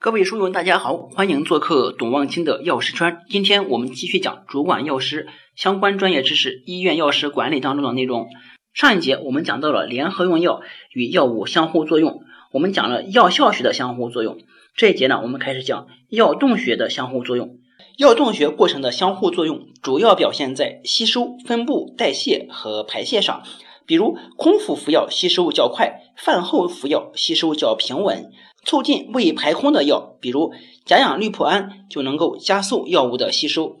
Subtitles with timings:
[0.00, 3.18] 各位书友，大家好，欢迎做客董望清的药师圈。
[3.28, 8.28] 今天我们继续讲主管药师相关专业知识、医院药师管理当中的内容。
[8.72, 10.60] 上一节我们讲到了联合用药
[10.92, 12.20] 与药物相互作用，
[12.52, 14.38] 我们讲了药效学的相互作用。
[14.76, 17.58] 这一节呢，我们开始讲药动学的相互作用。
[17.96, 23.42] 药动学过程的相互作用主要表现在吸收、分布、代谢和排泄上。
[23.88, 28.30] 比如，空腹服药吸收较快，饭后服药吸收较平稳。
[28.64, 30.52] 促进胃排空的药，比如
[30.84, 33.78] 甲氧氯普胺，就能够加速药物的吸收；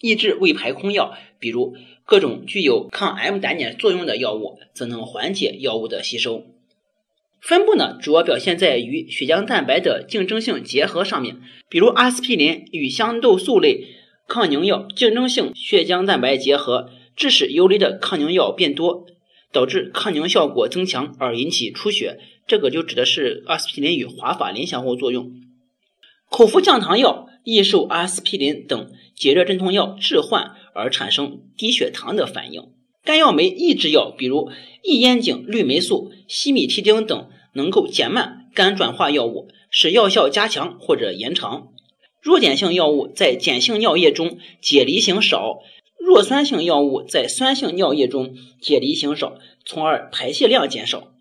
[0.00, 1.74] 抑制胃排空药，比如
[2.04, 6.42] 各种具有抗 M 胆碱作用的药物，则能缓解药物的吸收。
[7.40, 13.84] 分布呢，主要表现在与血浆蛋白的竞争性结合上面，比如阿司匹林与香豆素类
[14.26, 19.06] 抗凝药竞争性血浆蛋白结合，致使游离的抗凝药变多，
[19.56, 22.18] 导致抗凝效果增强而引起出血。
[22.46, 25.32] 这个就指的是阿司匹林与华法林相互作用。
[26.28, 32.68] 口服降糖药易受阿司匹林等解热镇痛药致幻而产生低血糖的反应。
[33.02, 34.50] 肝药酶抑制药，比如
[34.82, 41.68] 异烟肼氯霉素、西米替丁等，能够减慢肝转化药物，使药效加强或者延长。
[42.20, 45.60] 弱碱性药物在碱性尿液中解离型少，
[45.98, 51.12] 弱酸性药物在酸性尿液中解离型少，从而排泄量减少。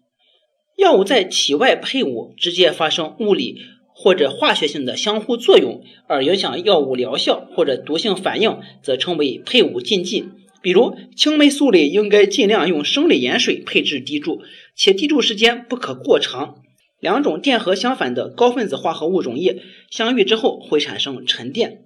[0.78, 10.26] 药物在体外配伍直接发生物理或者化学性的相互作用，而影响药物疗效或者毒性反应，则称为配伍禁忌。
[10.62, 14.42] 比如青霉素类应该尽量用生理盐水配置滴注，
[14.76, 16.56] 且滴注时间不可过长。
[17.00, 21.84] 两种电荷相反的高分子化合物溶液相遇之后会产生沉淀。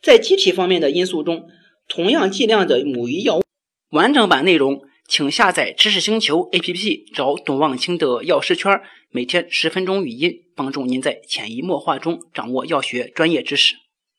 [0.00, 1.46] 在机体方面的因素中，
[1.94, 3.42] 同样剂量的母鱼药物
[3.90, 4.80] 完整版内容。
[5.06, 13.74] 请下载知识星球 APP，找董望清的药师圈，每天十分钟语音，帮助您在潜移默化中掌握药学专业知识。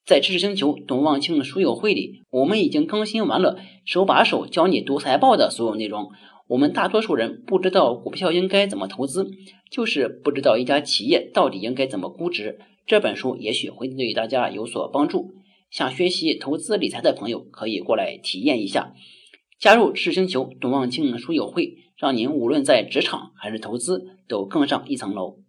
[0.06, 6.12] 在知识星球董望清书友会里，我们已经更新完了手把手教你读财报的所有内容。
[6.50, 9.32] 我们大多数人不知道股票应该怎么投资，
[9.72, 12.60] 就是不知道一家企业到底应该怎么估值。
[12.86, 15.34] 这本书也许会对大家有所帮助。
[15.74, 18.94] 想学习投资理财的朋友可以过来体验一下。
[19.58, 25.40] 加入赤星球董望清书友会，让您无论在职场还是投资都更上一层楼。